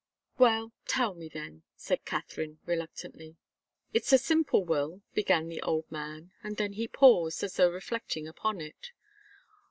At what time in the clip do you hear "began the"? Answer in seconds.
5.13-5.61